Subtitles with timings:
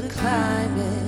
[0.00, 1.07] we're climbing.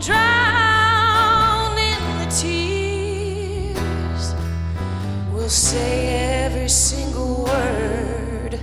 [0.00, 3.74] drown in the tears.
[5.32, 8.60] We'll say every single word,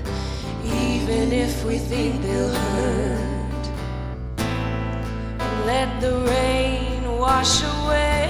[0.63, 3.63] even if we think they'll hurt.
[5.65, 8.20] Let the rain wash away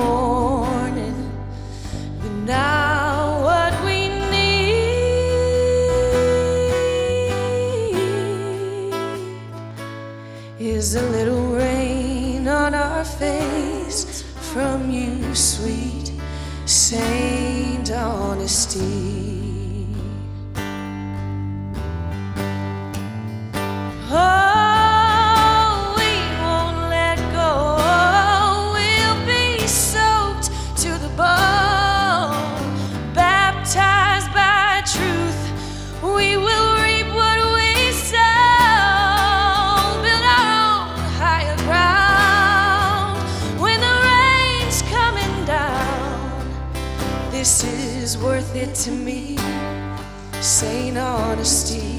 [0.00, 1.18] morning,
[2.20, 2.88] but now.
[3.50, 4.80] What we need
[10.58, 14.22] is a little rain on our face
[14.52, 16.12] from you, sweet
[16.66, 19.39] Saint Honesty.
[48.60, 49.38] To me,
[50.42, 51.89] Saint Honesty.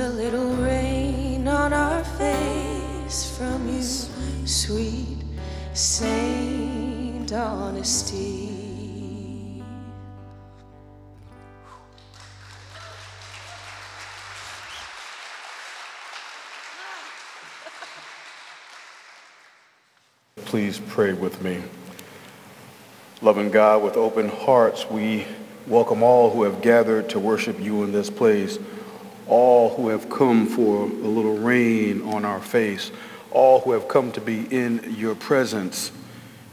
[0.00, 5.18] A little rain on our face from you, sweet
[5.74, 8.54] Saint Honesty.
[20.44, 21.60] Please pray with me.
[23.20, 25.26] Loving God, with open hearts, we
[25.66, 28.60] welcome all who have gathered to worship you in this place
[29.28, 32.90] all who have come for a little rain on our face,
[33.30, 35.92] all who have come to be in your presence.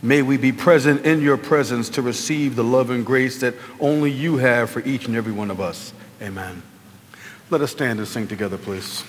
[0.02, 4.12] May we be present in your presence to receive the love and grace that only
[4.12, 5.94] you have for each and every one of us.
[6.22, 6.62] Amen.
[7.50, 9.04] Let us stand and sing together, please.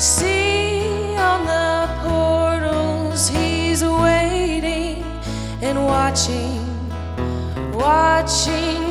[0.00, 5.04] See on the portals, He's waiting
[5.60, 6.64] and watching,
[7.74, 8.89] watching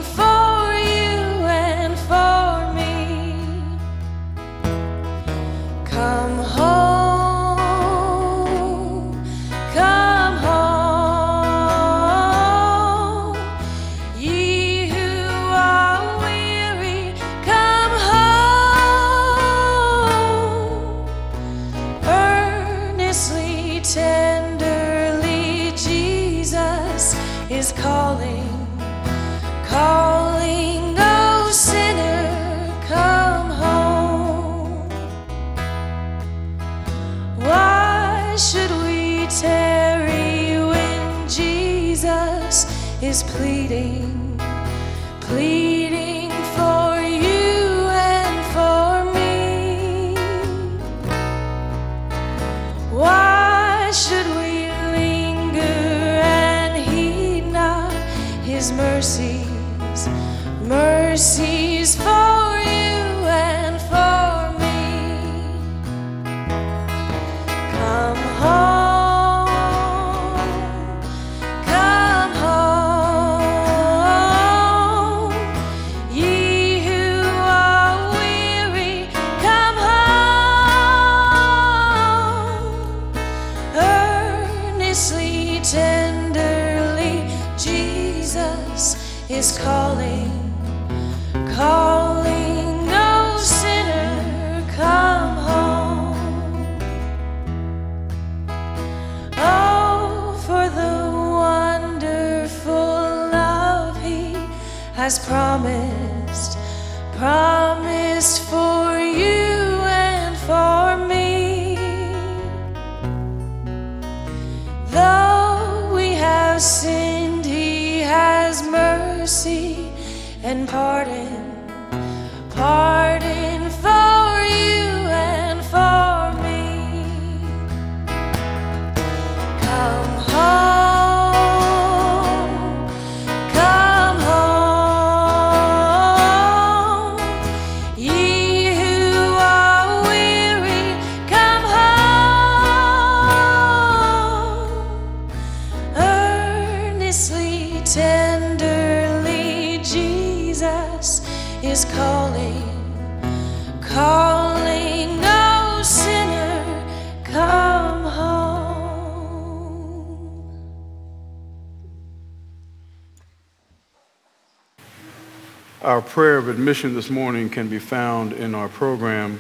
[165.89, 169.39] Our prayer of admission this morning can be found in our program.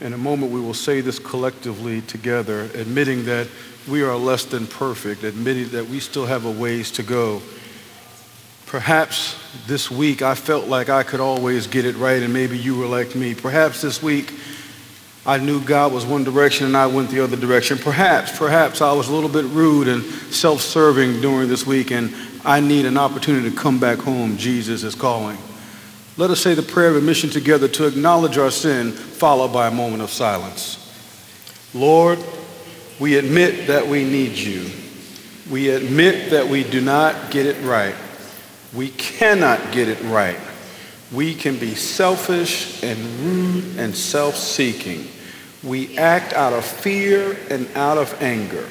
[0.00, 3.46] In a moment, we will say this collectively together, admitting that
[3.88, 7.40] we are less than perfect, admitting that we still have a ways to go.
[8.74, 9.36] Perhaps
[9.68, 12.86] this week I felt like I could always get it right, and maybe you were
[12.86, 13.32] like me.
[13.32, 14.34] Perhaps this week
[15.24, 17.78] I knew God was one direction and I went the other direction.
[17.78, 22.12] Perhaps, perhaps I was a little bit rude and self serving during this week, and
[22.44, 24.36] I need an opportunity to come back home.
[24.36, 25.38] Jesus is calling.
[26.16, 29.70] Let us say the prayer of admission together to acknowledge our sin, followed by a
[29.70, 30.80] moment of silence.
[31.74, 32.18] Lord,
[32.98, 34.68] we admit that we need you.
[35.48, 37.94] We admit that we do not get it right.
[38.74, 40.38] We cannot get it right.
[41.12, 45.08] We can be selfish and rude and self seeking.
[45.62, 48.68] We act out of fear and out of anger.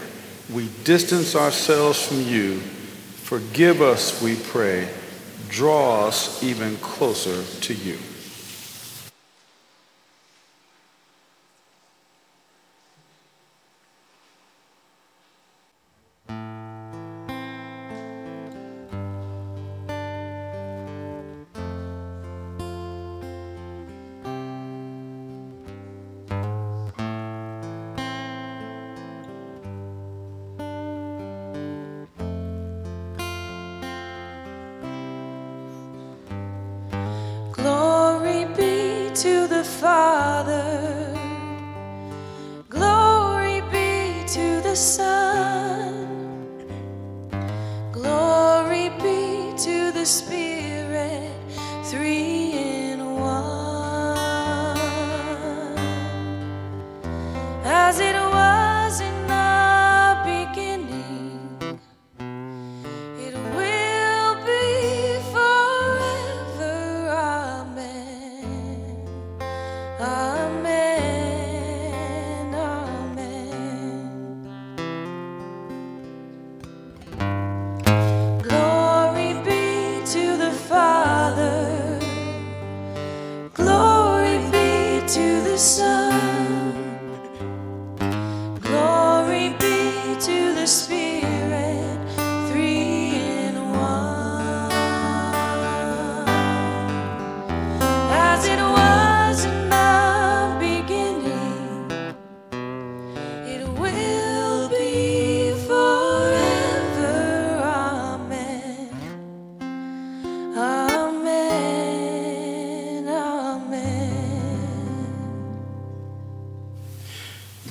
[0.51, 2.60] We distance ourselves from you.
[2.60, 4.89] Forgive us, we pray.
[5.50, 7.98] Draw us even closer to you.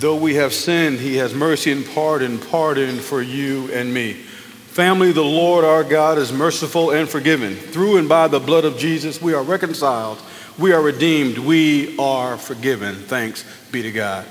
[0.02, 4.14] Though we have sinned, he has mercy and pardon, pardon for you and me.
[4.14, 7.54] Family, the Lord our God is merciful and forgiving.
[7.54, 10.20] Through and by the blood of Jesus, we are reconciled,
[10.58, 12.96] we are redeemed, we are forgiven.
[12.96, 14.26] Thanks be to God.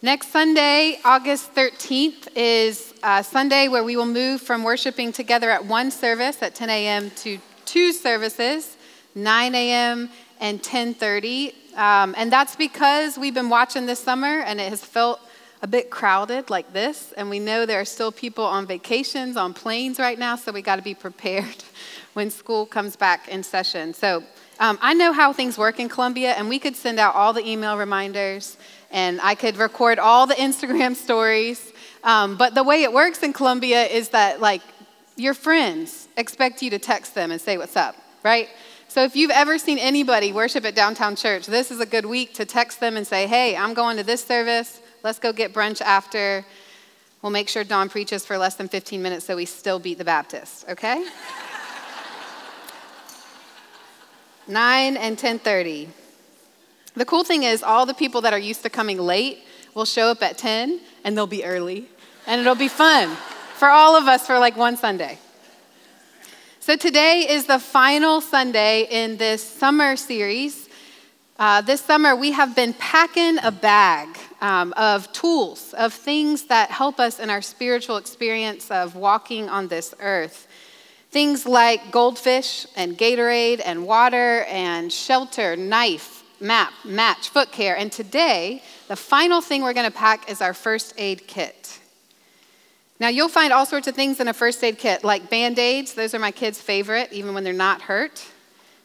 [0.00, 5.66] Next Sunday, August 13th, is a Sunday where we will move from worshiping together at
[5.66, 7.10] one service at 10 a.m.
[7.16, 8.78] to two services,
[9.14, 10.08] 9 a.m.
[10.40, 15.20] and 10:30 um, and that's because we've been watching this summer and it has felt
[15.62, 17.12] a bit crowded like this.
[17.16, 20.60] And we know there are still people on vacations, on planes right now, so we
[20.60, 21.64] got to be prepared
[22.14, 23.94] when school comes back in session.
[23.94, 24.24] So
[24.58, 27.46] um, I know how things work in Columbia, and we could send out all the
[27.48, 28.56] email reminders
[28.90, 31.72] and I could record all the Instagram stories.
[32.04, 34.62] Um, but the way it works in Columbia is that, like,
[35.16, 38.48] your friends expect you to text them and say, What's up, right?
[38.92, 42.34] So if you've ever seen anybody worship at Downtown Church, this is a good week
[42.34, 44.82] to text them and say, hey, I'm going to this service.
[45.02, 46.44] Let's go get brunch after.
[47.22, 50.04] We'll make sure Dawn preaches for less than 15 minutes so we still beat the
[50.04, 51.02] Baptists, okay?
[54.46, 55.88] 9 and 10:30.
[56.94, 59.38] The cool thing is all the people that are used to coming late
[59.72, 61.88] will show up at 10 and they'll be early.
[62.26, 63.16] And it'll be fun
[63.54, 65.18] for all of us for like one Sunday.
[66.62, 70.68] So today is the final Sunday in this summer series.
[71.36, 76.70] Uh, this summer, we have been packing a bag um, of tools, of things that
[76.70, 80.46] help us in our spiritual experience of walking on this earth.
[81.10, 87.76] Things like goldfish and Gatorade and water and shelter, knife, map, match, foot care.
[87.76, 91.80] And today, the final thing we're going to pack is our first aid kit.
[93.02, 95.92] Now, you'll find all sorts of things in a first aid kit, like band aids,
[95.94, 98.24] those are my kids' favorite, even when they're not hurt,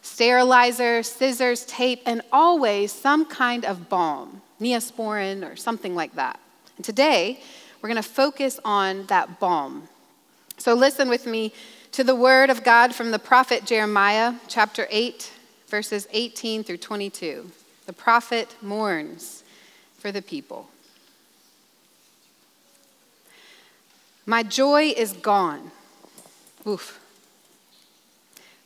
[0.01, 6.39] sterilizer, scissors, tape, and always some kind of balm, neosporin or something like that.
[6.77, 7.41] And today,
[7.79, 9.87] we're going to focus on that balm.
[10.57, 11.53] So, listen with me
[11.91, 15.31] to the word of God from the prophet Jeremiah, chapter 8,
[15.67, 17.51] verses 18 through 22.
[17.85, 19.43] The prophet mourns
[19.99, 20.71] for the people.
[24.27, 25.71] My joy is gone.
[26.67, 26.99] Oof.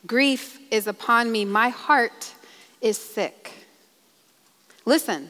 [0.08, 1.46] Grief is upon me.
[1.46, 2.34] My heart
[2.82, 3.54] is sick.
[4.86, 5.30] Listen,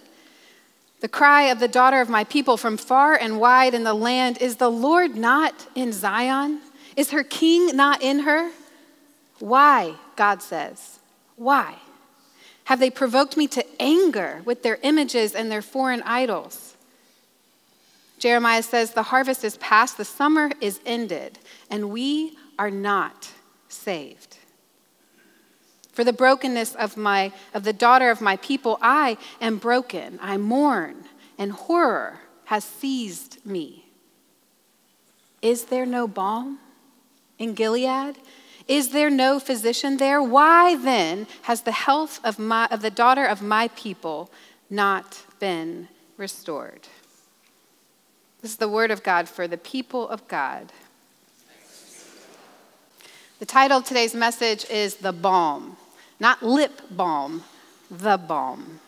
[1.01, 4.37] the cry of the daughter of my people from far and wide in the land
[4.37, 6.61] is the Lord not in Zion?
[6.95, 8.51] Is her king not in her?
[9.39, 10.99] Why, God says,
[11.35, 11.75] why?
[12.65, 16.70] Have they provoked me to anger with their images and their foreign idols?
[18.21, 21.39] Jeremiah says, The harvest is past, the summer is ended,
[21.71, 23.31] and we are not
[23.67, 24.37] saved.
[25.91, 30.19] For the brokenness of, my, of the daughter of my people, I am broken.
[30.21, 31.05] I mourn,
[31.39, 33.85] and horror has seized me.
[35.41, 36.59] Is there no balm
[37.39, 38.17] in Gilead?
[38.67, 40.21] Is there no physician there?
[40.21, 44.29] Why then has the health of, my, of the daughter of my people
[44.69, 45.87] not been
[46.17, 46.87] restored?
[48.41, 50.71] This is the word of God for the people of God.
[53.37, 55.77] The title of today's message is The Balm,
[56.19, 57.43] not lip balm,
[57.89, 58.79] the balm.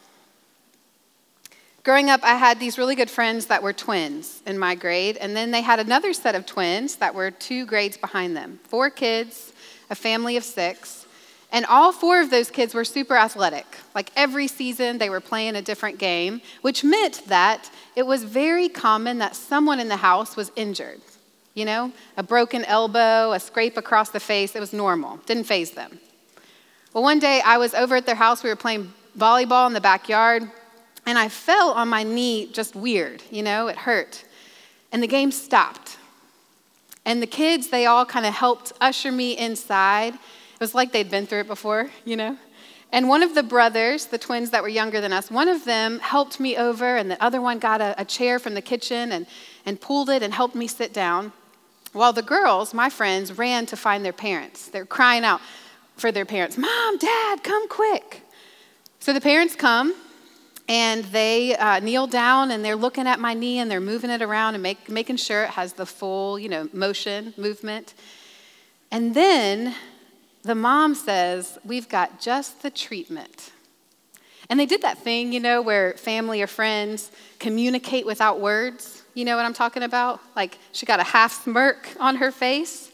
[1.83, 5.35] Growing up, I had these really good friends that were twins in my grade, and
[5.35, 8.59] then they had another set of twins that were two grades behind them.
[8.63, 9.53] Four kids,
[9.89, 11.02] a family of six,
[11.53, 13.77] and all four of those kids were super athletic.
[13.93, 18.67] Like every season, they were playing a different game, which meant that it was very
[18.67, 20.99] common that someone in the house was injured.
[21.53, 25.71] You know, a broken elbow, a scrape across the face, it was normal, didn't faze
[25.71, 25.99] them.
[26.91, 29.81] Well, one day I was over at their house, we were playing volleyball in the
[29.81, 30.49] backyard
[31.05, 34.23] and I fell on my knee just weird, you know, it hurt.
[34.91, 35.97] And the game stopped.
[37.05, 40.17] And the kids, they all kind of helped usher me inside.
[40.63, 42.37] It was like they'd been through it before, you know.
[42.93, 45.99] And one of the brothers, the twins that were younger than us, one of them
[45.99, 49.27] helped me over, and the other one got a, a chair from the kitchen and,
[49.65, 51.33] and pulled it and helped me sit down.
[51.91, 54.69] While the girls, my friends, ran to find their parents.
[54.69, 55.41] They're crying out
[55.97, 58.21] for their parents Mom, Dad, come quick.
[59.01, 59.93] So the parents come,
[60.69, 64.21] and they uh, kneel down and they're looking at my knee and they're moving it
[64.21, 67.93] around and make, making sure it has the full you know motion movement
[68.91, 69.75] and then
[70.43, 73.51] the mom says we've got just the treatment.
[74.49, 79.03] And they did that thing you know where family or friends communicate without words.
[79.13, 80.19] You know what i'm talking about?
[80.35, 82.91] Like she got a half smirk on her face.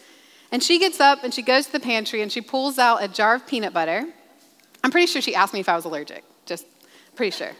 [0.52, 3.08] And she gets up and she goes to the pantry and she pulls out a
[3.08, 4.06] jar of peanut butter.
[4.84, 6.24] I'm pretty sure she asked me if i was allergic.
[6.46, 6.66] Just
[7.20, 7.52] Pretty sure.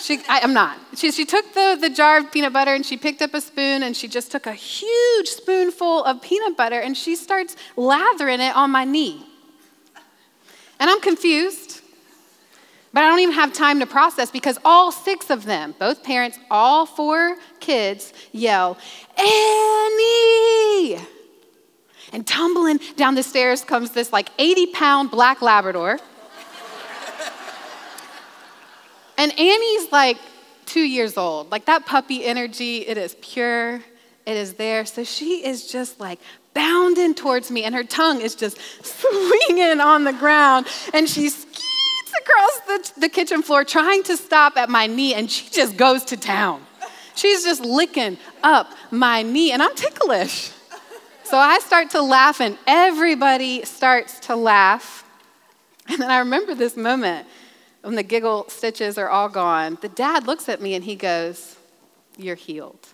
[0.00, 0.78] She, I, am not.
[0.96, 3.82] She, she took the, the jar of peanut butter and she picked up a spoon
[3.82, 8.56] and she just took a huge spoonful of peanut butter and she starts lathering it
[8.56, 9.26] on my knee.
[10.78, 11.82] And I'm confused,
[12.94, 16.38] but I don't even have time to process because all six of them, both parents,
[16.50, 18.78] all four kids, yell,
[19.18, 20.98] Annie!
[22.12, 25.98] And tumbling down the stairs comes this like 80 pound black Labrador
[29.20, 30.16] And Annie's like
[30.64, 31.50] two years old.
[31.50, 33.82] Like that puppy energy, it is pure,
[34.24, 34.86] it is there.
[34.86, 36.18] So she is just like
[36.54, 42.12] bounding towards me, and her tongue is just swinging on the ground, and she skeets
[42.18, 46.02] across the, the kitchen floor trying to stop at my knee, and she just goes
[46.06, 46.64] to town.
[47.14, 50.50] She's just licking up my knee, and I'm ticklish.
[51.24, 55.04] So I start to laugh, and everybody starts to laugh.
[55.88, 57.26] And then I remember this moment
[57.82, 61.56] when the giggle stitches are all gone, the dad looks at me and he goes,
[62.16, 62.88] You're healed.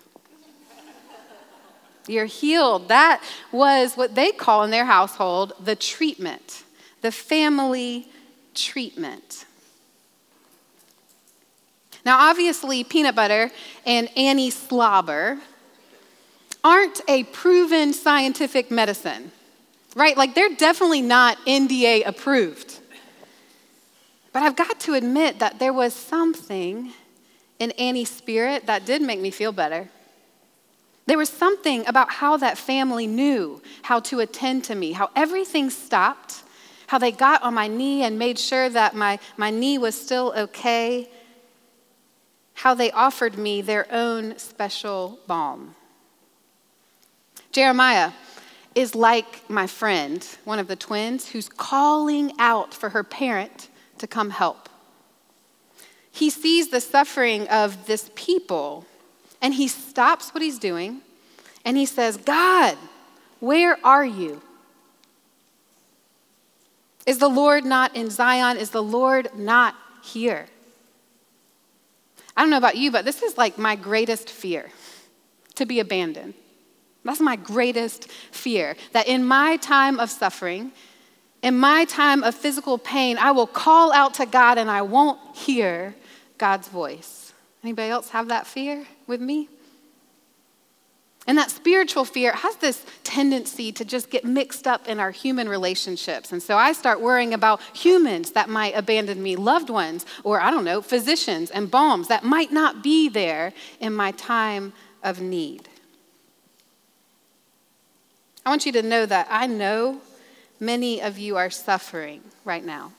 [2.07, 2.88] You're healed.
[2.88, 3.22] That
[3.53, 6.64] was what they call in their household the treatment,
[7.03, 8.09] the family
[8.55, 9.44] treatment.
[12.05, 13.51] Now, obviously, peanut butter
[13.85, 15.38] and Annie slobber
[16.62, 19.33] aren't a proven scientific medicine,
[19.96, 20.16] right?
[20.16, 22.75] Like, they're definitely not FDA approved.
[24.37, 26.92] But I've got to admit that there was something
[27.59, 29.88] in Annie's spirit that did make me feel better.
[31.07, 35.70] There was something about how that family knew how to attend to me, how everything
[35.70, 36.42] stopped,
[36.88, 40.35] how they got on my knee and made sure that my, my knee was still
[40.37, 41.09] okay,
[42.53, 45.75] how they offered me their own special balm.
[47.53, 48.12] Jeremiah
[48.75, 54.06] is like my friend, one of the twins, who's calling out for her parent to
[54.06, 54.68] come help.
[56.11, 58.87] He sees the suffering of this people
[59.42, 61.02] and he stops what he's doing
[61.64, 62.76] and he says, God,
[63.40, 64.40] where are you?
[67.06, 68.56] Is the Lord not in Zion?
[68.56, 70.46] Is the Lord not here?
[72.37, 74.70] I don't know about you, but this is like my greatest fear
[75.54, 76.35] to be abandoned.
[77.04, 78.76] That's my greatest fear.
[78.92, 80.72] That in my time of suffering,
[81.42, 85.37] in my time of physical pain, I will call out to God and I won't
[85.37, 85.94] hear
[86.38, 87.33] God's voice.
[87.62, 89.49] Anybody else have that fear with me?
[91.27, 95.49] And that spiritual fear has this tendency to just get mixed up in our human
[95.49, 96.31] relationships.
[96.31, 100.53] And so I start worrying about humans that might abandon me, loved ones, or I
[100.53, 104.72] don't know, physicians and balms that might not be there in my time
[105.03, 105.68] of need.
[108.44, 110.01] I want you to know that I know
[110.60, 112.92] many of you are suffering right now.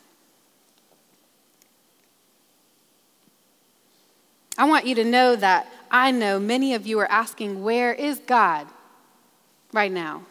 [4.57, 8.19] I want you to know that I know many of you are asking, Where is
[8.19, 8.67] God
[9.71, 10.23] right now?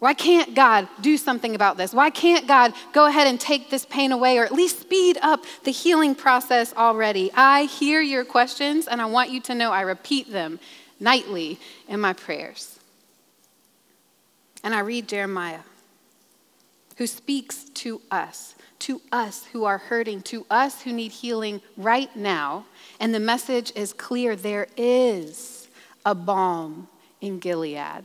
[0.00, 1.92] Why can't God do something about this?
[1.92, 5.44] Why can't God go ahead and take this pain away or at least speed up
[5.64, 7.30] the healing process already?
[7.34, 10.58] I hear your questions and I want you to know I repeat them
[10.98, 12.78] nightly in my prayers.
[14.64, 15.60] And I read Jeremiah,
[16.96, 22.14] who speaks to us, to us who are hurting, to us who need healing right
[22.16, 22.66] now.
[22.98, 25.68] And the message is clear there is
[26.04, 26.88] a balm
[27.20, 28.04] in Gilead.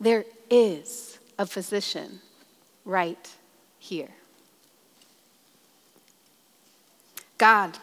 [0.00, 2.20] There is a physician
[2.84, 3.34] right
[3.78, 4.10] here.
[7.38, 7.76] God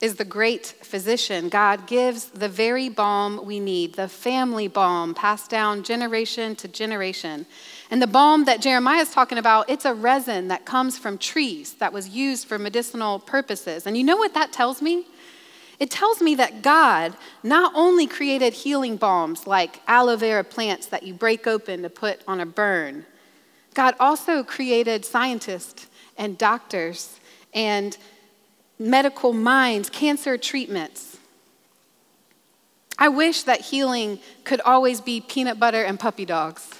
[0.00, 1.48] is the great physician.
[1.48, 7.46] God gives the very balm we need, the family balm passed down generation to generation.
[7.90, 11.74] And the balm that Jeremiah is talking about, it's a resin that comes from trees
[11.74, 13.84] that was used for medicinal purposes.
[13.84, 15.06] And you know what that tells me?
[15.80, 21.02] It tells me that God not only created healing balms like aloe vera plants that
[21.02, 23.06] you break open to put on a burn,
[23.74, 27.18] God also created scientists and doctors
[27.52, 27.96] and
[28.78, 31.18] medical minds, cancer treatments.
[32.98, 36.79] I wish that healing could always be peanut butter and puppy dogs.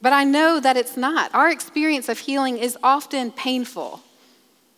[0.00, 1.34] But I know that it's not.
[1.34, 4.00] Our experience of healing is often painful.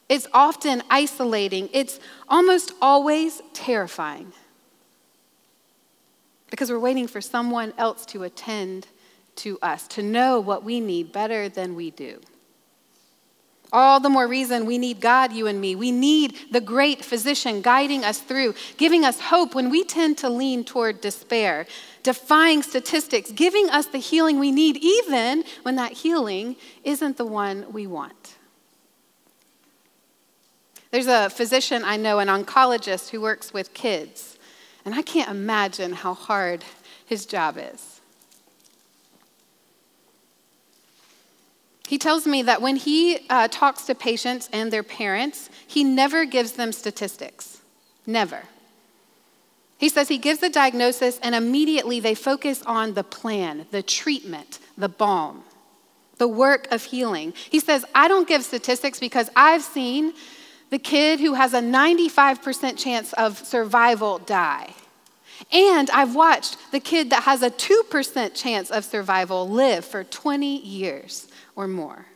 [0.09, 1.68] It's often isolating.
[1.72, 4.33] It's almost always terrifying
[6.50, 8.88] because we're waiting for someone else to attend
[9.37, 12.20] to us, to know what we need better than we do.
[13.72, 15.74] All the more reason we need God, you and me.
[15.76, 20.28] We need the great physician guiding us through, giving us hope when we tend to
[20.28, 21.66] lean toward despair,
[22.02, 27.72] defying statistics, giving us the healing we need, even when that healing isn't the one
[27.72, 28.35] we want.
[30.90, 34.37] There's a physician I know, an oncologist who works with kids,
[34.85, 36.64] and I can't imagine how hard
[37.06, 37.89] his job is.
[41.90, 46.24] He tells me that when he uh, talks to patients and their parents, he never
[46.24, 47.62] gives them statistics.
[48.07, 48.44] Never.
[49.76, 54.61] He says he gives the diagnosis and immediately they focus on the plan, the treatment,
[54.79, 55.42] the balm,
[56.18, 57.35] the work of healing.
[57.50, 60.12] He says, I don't give statistics because I've seen
[60.70, 64.74] the kid who has a 95% chance of survival die.
[65.50, 70.59] And I've watched the kid that has a 2% chance of survival live for 20
[70.64, 72.06] years or more.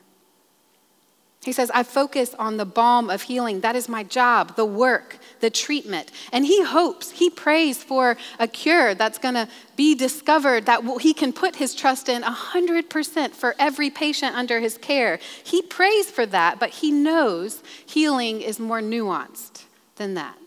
[1.44, 3.60] He says, I focus on the balm of healing.
[3.60, 6.10] That is my job, the work, the treatment.
[6.32, 11.12] And he hopes, he prays for a cure that's going to be discovered, that he
[11.12, 15.18] can put his trust in 100% for every patient under his care.
[15.42, 19.64] He prays for that, but he knows healing is more nuanced
[19.96, 20.38] than that.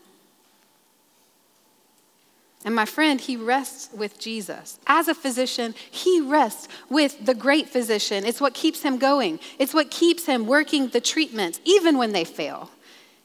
[2.64, 4.78] And my friend, he rests with Jesus.
[4.86, 8.24] As a physician, he rests with the great physician.
[8.24, 12.24] It's what keeps him going, it's what keeps him working the treatments, even when they
[12.24, 12.70] fail.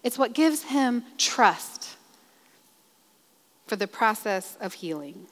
[0.03, 1.95] It's what gives him trust
[3.67, 5.27] for the process of healing.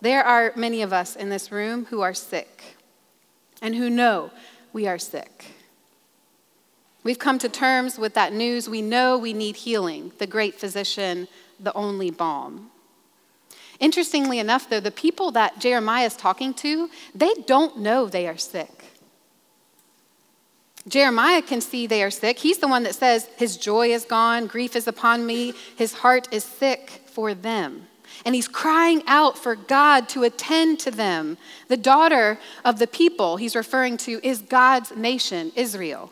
[0.00, 2.76] There are many of us in this room who are sick
[3.60, 4.30] and who know
[4.72, 5.55] we are sick.
[7.06, 8.68] We've come to terms with that news.
[8.68, 10.10] We know we need healing.
[10.18, 11.28] The great physician
[11.60, 12.72] the only balm.
[13.78, 18.36] Interestingly enough, though, the people that Jeremiah is talking to, they don't know they are
[18.36, 18.86] sick.
[20.88, 22.40] Jeremiah can see they are sick.
[22.40, 26.26] He's the one that says, His joy is gone, grief is upon me, his heart
[26.32, 27.86] is sick for them.
[28.24, 31.38] And he's crying out for God to attend to them.
[31.68, 36.10] The daughter of the people he's referring to is God's nation, Israel.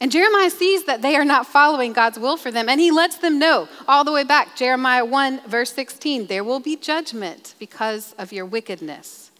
[0.00, 3.18] And Jeremiah sees that they are not following God's will for them, and he lets
[3.18, 4.56] them know all the way back.
[4.56, 9.30] Jeremiah 1, verse 16 there will be judgment because of your wickedness.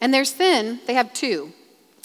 [0.00, 1.52] And their sin, they have two.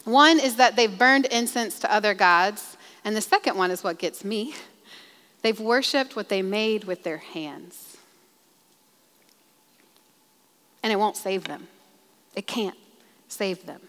[0.04, 4.00] One is that they've burned incense to other gods, and the second one is what
[4.00, 4.56] gets me.
[5.44, 7.96] They've worshiped what they made with their hands.
[10.82, 11.68] And it won't save them,
[12.36, 12.78] it can't
[13.28, 13.82] save them.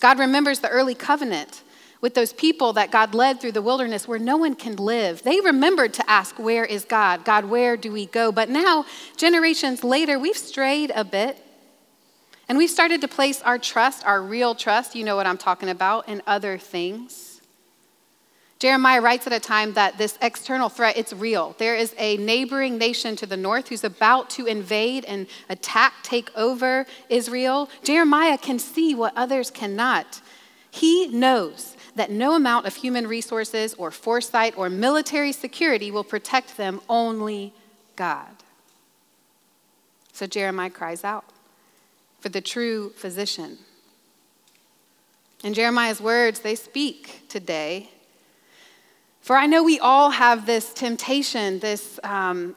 [0.00, 1.62] God remembers the early covenant
[2.06, 5.24] with those people that God led through the wilderness where no one can live.
[5.24, 7.24] They remembered to ask, Where is God?
[7.24, 8.30] God, where do we go?
[8.30, 11.36] But now, generations later, we've strayed a bit.
[12.48, 15.68] And we've started to place our trust, our real trust, you know what I'm talking
[15.68, 17.40] about, in other things.
[18.60, 21.56] Jeremiah writes at a time that this external threat, it's real.
[21.58, 26.30] There is a neighboring nation to the north who's about to invade and attack, take
[26.36, 27.68] over Israel.
[27.82, 30.20] Jeremiah can see what others cannot.
[30.70, 36.56] He knows that no amount of human resources or foresight or military security will protect
[36.56, 37.52] them, only
[37.96, 38.28] God.
[40.12, 41.24] So Jeremiah cries out
[42.20, 43.58] for the true physician.
[45.42, 47.90] And Jeremiah's words, they speak today
[49.26, 52.54] for I know we all have this temptation, this um,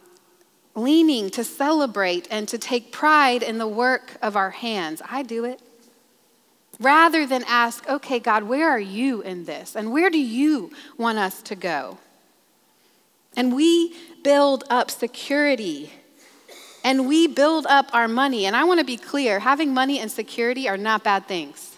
[0.75, 5.01] leaning to celebrate and to take pride in the work of our hands.
[5.09, 5.63] I do it.
[6.79, 9.75] Rather than ask, okay, God, where are you in this?
[9.75, 11.97] And where do you want us to go?
[13.35, 15.91] And we build up security
[16.83, 18.45] and we build up our money.
[18.45, 21.75] And I want to be clear having money and security are not bad things,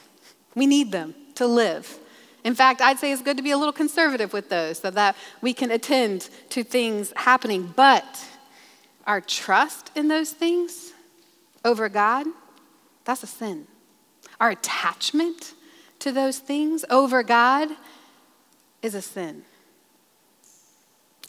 [0.56, 1.98] we need them to live.
[2.44, 5.16] In fact, I'd say it's good to be a little conservative with those so that
[5.42, 7.72] we can attend to things happening.
[7.76, 8.26] But
[9.06, 10.92] our trust in those things
[11.64, 12.26] over God,
[13.06, 13.68] that's a sin.
[14.42, 15.54] Our attachment
[16.00, 17.70] to those things over God
[18.82, 19.44] is a sin.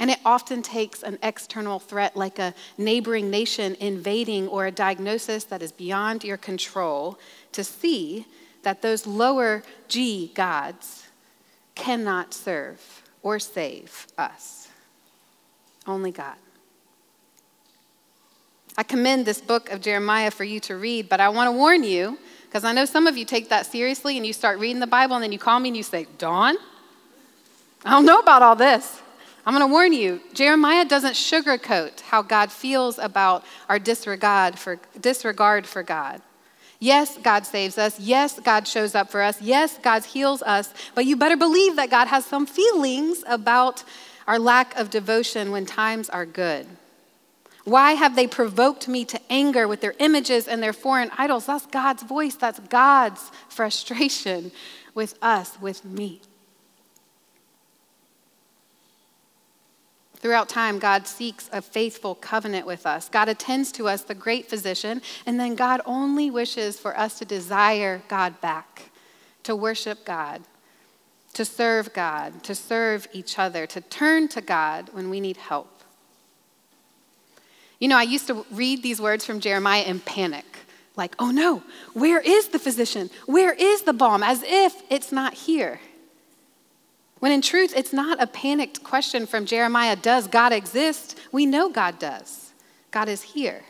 [0.01, 5.45] And it often takes an external threat like a neighboring nation invading or a diagnosis
[5.45, 7.19] that is beyond your control
[7.53, 8.27] to see
[8.63, 11.07] that those lower G gods
[11.75, 14.69] cannot serve or save us.
[15.87, 16.37] Only God.
[18.79, 21.85] I commend this book of Jeremiah for you to read, but I want to warn
[21.85, 22.19] you,
[22.53, 25.17] because I know some of you take that seriously and you start reading the Bible
[25.17, 26.59] and then you call me and you say, Dawn,
[27.83, 29.01] I don't know about all this.
[29.47, 34.79] I'm going to warn you, Jeremiah doesn't sugarcoat how God feels about our disregard for,
[35.01, 36.21] disregard for God.
[36.79, 37.99] Yes, God saves us.
[37.99, 39.41] Yes, God shows up for us.
[39.41, 40.75] Yes, God heals us.
[40.95, 43.83] But you better believe that God has some feelings about
[44.27, 46.67] our lack of devotion when times are good.
[47.65, 51.47] Why have they provoked me to anger with their images and their foreign idols?
[51.47, 52.35] That's God's voice.
[52.35, 54.51] That's God's frustration
[54.95, 56.21] with us, with me.
[60.17, 63.09] Throughout time, God seeks a faithful covenant with us.
[63.09, 67.25] God attends to us, the great physician, and then God only wishes for us to
[67.25, 68.91] desire God back,
[69.43, 70.43] to worship God,
[71.35, 75.82] to serve God, to serve each other, to turn to God when we need help.
[77.83, 80.47] You know, I used to read these words from Jeremiah and panic
[80.95, 81.65] like, oh no,
[81.95, 83.11] where is the physician?
[83.27, 84.23] Where is the balm?
[84.23, 85.81] As if it's not here.
[87.19, 91.19] When in truth, it's not a panicked question from Jeremiah Does God exist?
[91.33, 92.53] We know God does.
[92.93, 93.63] God is here.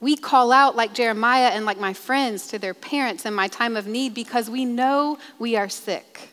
[0.00, 3.76] We call out like Jeremiah and like my friends to their parents in my time
[3.76, 6.30] of need because we know we are sick.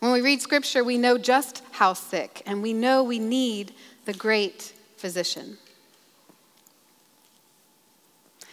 [0.00, 3.72] When we read scripture, we know just how sick, and we know we need
[4.04, 5.58] the great physician.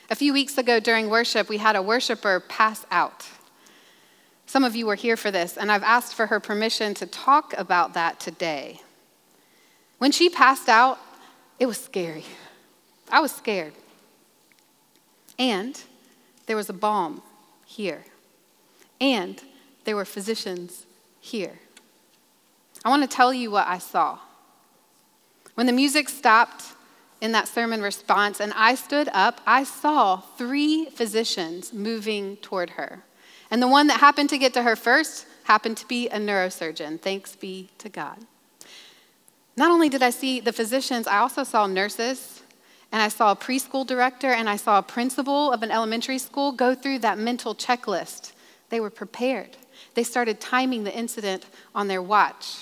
[0.09, 3.27] A few weeks ago during worship, we had a worshiper pass out.
[4.47, 7.53] Some of you were here for this, and I've asked for her permission to talk
[7.57, 8.81] about that today.
[9.99, 10.99] When she passed out,
[11.59, 12.25] it was scary.
[13.11, 13.73] I was scared.
[15.37, 15.79] And
[16.47, 17.21] there was a balm
[17.65, 18.03] here.
[18.99, 19.41] And
[19.83, 20.85] there were physicians
[21.25, 21.59] here.
[22.83, 24.19] I want to tell you what I saw.
[25.55, 26.63] When the music stopped
[27.19, 33.03] in that sermon response and I stood up, I saw three physicians moving toward her.
[33.49, 37.01] And the one that happened to get to her first happened to be a neurosurgeon.
[37.01, 38.19] Thanks be to God.
[39.57, 42.43] Not only did I see the physicians, I also saw nurses,
[42.91, 46.51] and I saw a preschool director, and I saw a principal of an elementary school
[46.51, 48.33] go through that mental checklist.
[48.69, 49.57] They were prepared.
[49.95, 52.59] They started timing the incident on their watch.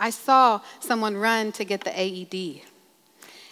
[0.00, 2.62] I saw someone run to get the AED.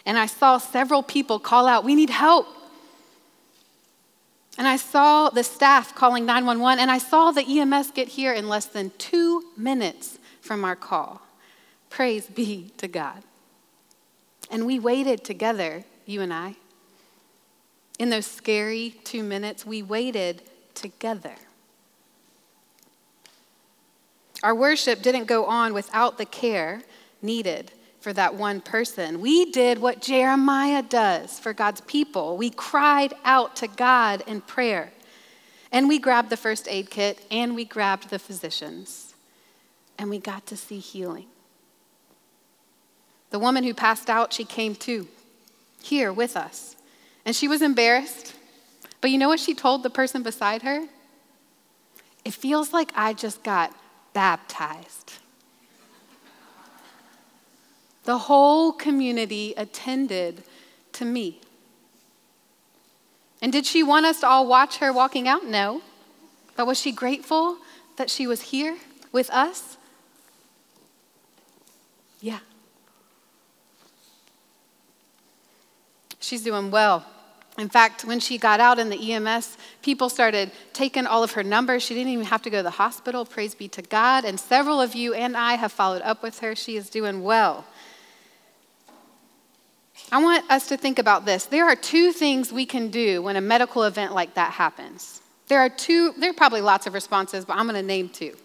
[0.06, 2.46] And I saw several people call out, We need help.
[4.56, 8.48] And I saw the staff calling 911, and I saw the EMS get here in
[8.48, 11.22] less than two minutes from our call.
[11.90, 13.22] Praise be to God.
[14.50, 16.56] And we waited together, you and I.
[17.98, 20.42] In those scary two minutes, we waited
[20.74, 21.34] together.
[24.44, 26.82] Our worship didn't go on without the care
[27.22, 29.22] needed for that one person.
[29.22, 32.36] We did what Jeremiah does for God's people.
[32.36, 34.92] We cried out to God in prayer.
[35.72, 39.14] And we grabbed the first aid kit and we grabbed the physicians.
[39.98, 41.26] And we got to see healing.
[43.30, 45.08] The woman who passed out, she came to,
[45.82, 46.76] here with us.
[47.24, 48.34] And she was embarrassed.
[49.00, 50.86] But you know what she told the person beside her?
[52.24, 53.74] it feels like I just got
[54.14, 55.18] baptized.
[58.04, 60.44] The whole community attended
[60.92, 61.40] to me.
[63.42, 65.44] And did she want us to all watch her walking out?
[65.44, 65.82] No.
[66.56, 67.58] But was she grateful
[67.96, 68.78] that she was here
[69.12, 69.76] with us?
[72.20, 72.38] Yeah.
[76.20, 77.04] She's doing well.
[77.56, 81.44] In fact, when she got out in the EMS, people started taking all of her
[81.44, 81.84] numbers.
[81.84, 83.24] She didn't even have to go to the hospital.
[83.24, 84.24] Praise be to God.
[84.24, 86.56] And several of you and I have followed up with her.
[86.56, 87.64] She is doing well.
[90.10, 91.46] I want us to think about this.
[91.46, 95.20] There are two things we can do when a medical event like that happens.
[95.46, 98.36] There are two, there are probably lots of responses, but I'm going to name two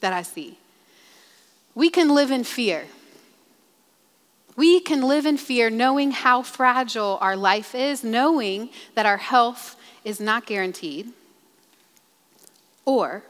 [0.00, 0.58] that I see.
[1.74, 2.84] We can live in fear.
[4.60, 9.74] We can live in fear knowing how fragile our life is, knowing that our health
[10.04, 11.14] is not guaranteed.
[12.84, 13.22] Or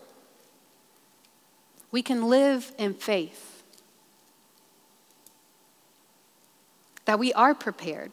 [1.92, 3.62] we can live in faith
[7.04, 8.10] that we are prepared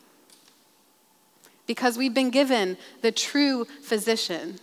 [1.66, 4.60] because we've been given the true physician,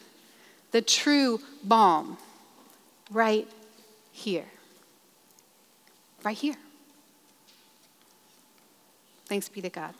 [0.71, 2.19] the true balm
[3.11, 3.49] right
[4.13, 4.47] here.
[6.23, 6.55] Right here.
[9.27, 9.95] Thanks be to God.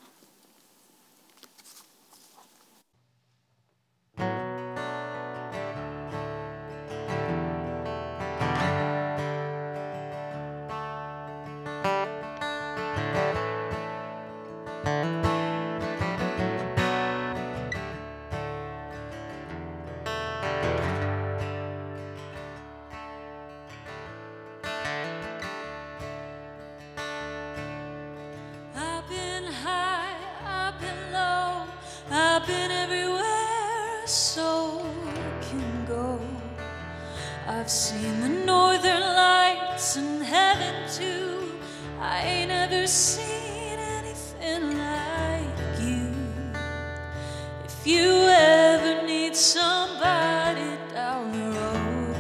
[49.35, 52.17] Need somebody down the road,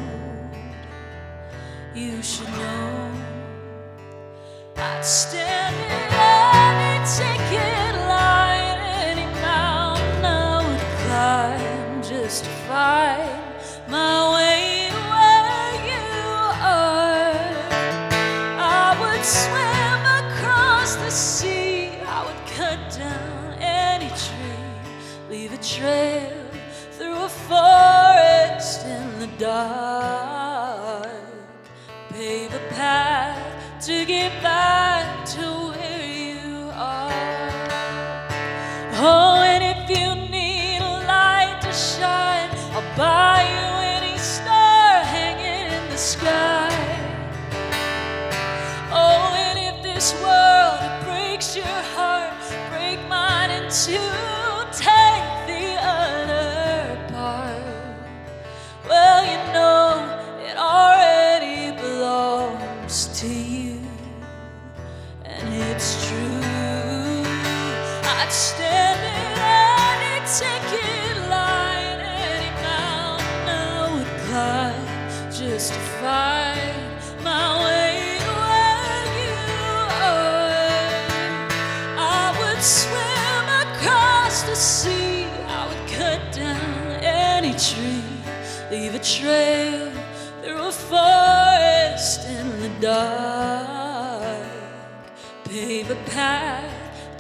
[1.94, 3.12] you should know.
[4.76, 7.73] I'd stand in any ticket line,
[29.44, 31.06] dark,
[32.08, 37.12] pave a path to get back to where you are.
[38.94, 45.66] Oh, and if you need a light to shine, I'll buy you any star hanging
[45.76, 46.72] in the sky.
[48.90, 52.32] Oh, and if this world breaks your heart,
[52.70, 54.03] break mine in two,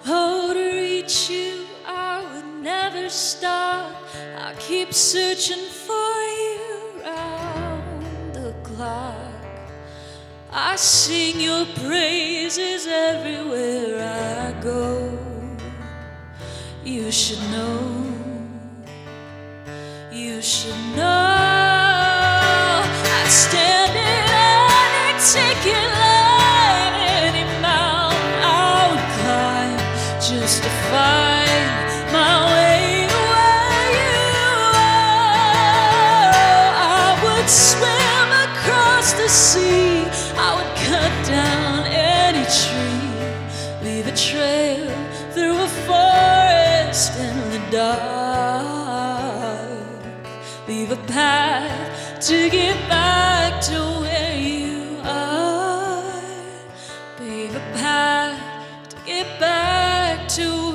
[0.06, 3.92] Oh, to reach you, I would never stop.
[4.38, 9.32] I keep searching for you round the clock.
[10.58, 11.66] I sing your
[12.46, 15.18] praises everywhere I go.
[16.84, 18.05] You should know.
[47.18, 49.18] In the dark,
[50.68, 56.12] leave a path to get back to where you are.
[57.16, 58.40] Pave a path
[58.90, 60.65] to get back to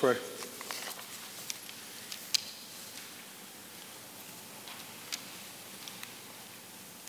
[0.00, 0.16] pray.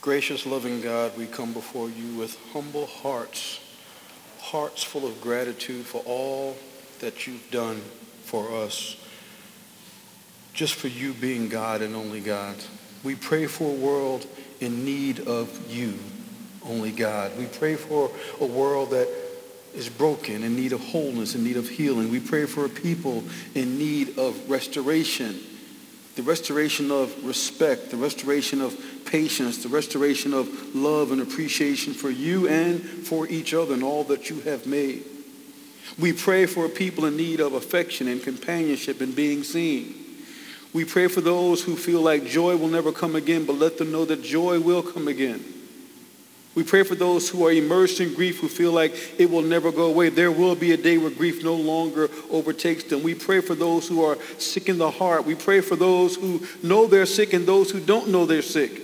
[0.02, 3.62] Gracious, loving God, we come before you with humble hearts,
[4.42, 6.58] hearts full of gratitude for all
[7.00, 7.82] that you've done
[8.26, 8.98] for us,
[10.54, 12.58] just for you being God and only God.
[13.06, 14.28] We pray for a world
[14.60, 15.98] in need of you,
[16.66, 17.38] only God.
[17.38, 18.12] We pray for
[18.42, 19.08] a world that
[19.74, 22.12] is broken, in need of wholeness, in need of healing.
[22.12, 23.24] We pray for a people
[23.56, 25.40] in need of restoration,
[26.16, 32.10] the restoration of respect, the restoration of patience, the restoration of love and appreciation for
[32.10, 35.04] you and for each other and all that you have made.
[36.00, 39.96] We pray for a people in need of affection and companionship and being seen.
[40.74, 43.92] We pray for those who feel like joy will never come again, but let them
[43.92, 45.44] know that joy will come again.
[46.54, 49.72] We pray for those who are immersed in grief, who feel like it will never
[49.72, 50.10] go away.
[50.10, 53.04] There will be a day where grief no longer overtakes them.
[53.04, 55.26] We pray for those who are sick in the heart.
[55.26, 58.82] We pray for those who know they're sick and those who don't know they're sick.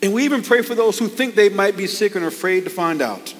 [0.00, 2.64] And we even pray for those who think they might be sick and are afraid
[2.64, 3.34] to find out.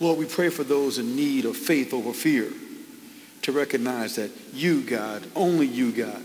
[0.00, 2.48] Lord, we pray for those in need of faith over fear
[3.42, 6.22] to recognize that you, God, only you, God,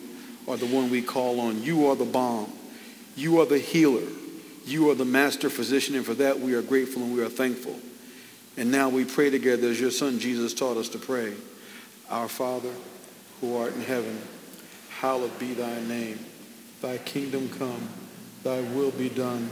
[0.48, 1.62] are the one we call on.
[1.62, 2.52] You are the balm.
[3.16, 4.08] You are the healer.
[4.68, 7.80] You are the master physician, and for that we are grateful and we are thankful.
[8.58, 11.34] And now we pray together as your son Jesus taught us to pray.
[12.10, 12.74] Our Father,
[13.40, 14.20] who art in heaven,
[14.90, 16.20] hallowed be thy name.
[16.82, 17.88] Thy kingdom come,
[18.44, 19.50] thy will be done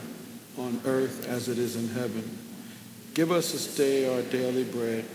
[0.57, 2.37] on earth as it is in heaven.
[3.13, 5.05] Give us this day our daily bread,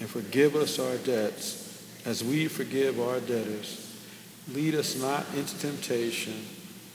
[0.00, 3.82] and forgive us our debts as we forgive our debtors.
[4.54, 6.46] Lead us not into temptation,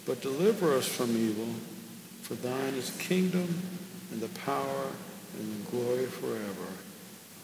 [0.08, 1.54] but deliver us from evil.
[2.32, 3.62] For thine is the kingdom
[4.14, 4.88] and the power
[5.38, 6.72] and the glory forever.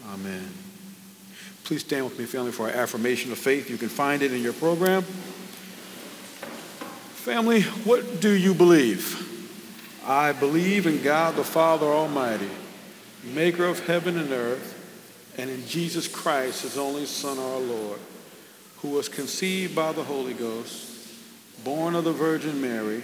[0.08, 0.48] Amen.
[1.66, 3.70] Please stand with me, family, for our affirmation of faith.
[3.70, 5.02] You can find it in your program.
[7.16, 9.26] Family, what do you believe?
[10.06, 12.50] I believe in God the Father Almighty,
[13.26, 14.74] maker of heaven and earth,
[15.38, 18.00] and in Jesus Christ, his only Son, our Lord,
[18.78, 21.12] who was conceived by the Holy Ghost,
[21.66, 23.04] born of the Virgin Mary,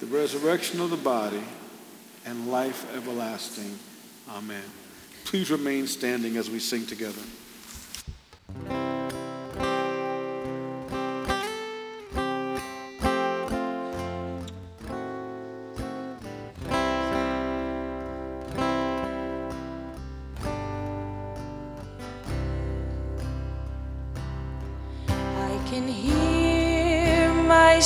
[0.00, 1.42] the resurrection of the body,
[2.24, 3.78] and life everlasting.
[4.30, 4.62] Amen.
[5.24, 7.20] Please remain standing as we sing together.
[25.36, 27.78] I can hear my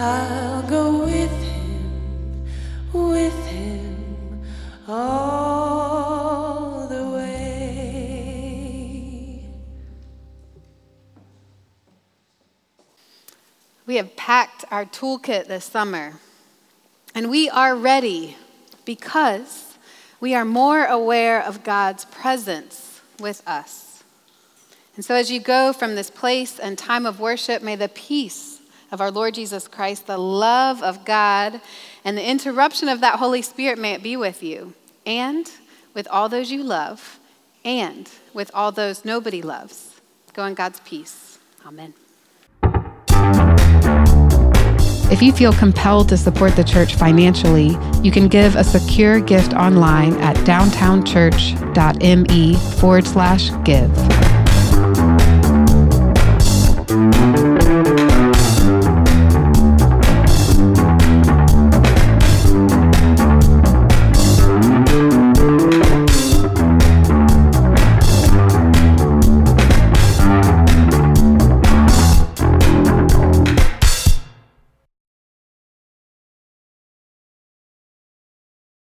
[0.00, 2.44] I'll go with him,
[2.92, 4.44] with him
[4.86, 7.34] all the way.
[13.86, 16.20] We have packed our toolkit this summer,
[17.12, 18.36] and we are ready
[18.84, 19.76] because
[20.20, 24.04] we are more aware of God's presence with us.
[24.94, 28.57] And so, as you go from this place and time of worship, may the peace
[28.90, 31.60] of our Lord Jesus Christ, the love of God,
[32.04, 34.74] and the interruption of that Holy Spirit may it be with you
[35.04, 35.50] and
[35.94, 37.18] with all those you love
[37.64, 40.00] and with all those nobody loves.
[40.32, 41.38] Go in God's peace.
[41.66, 41.94] Amen.
[45.10, 49.54] If you feel compelled to support the church financially, you can give a secure gift
[49.54, 54.27] online at downtownchurch.me forward slash give.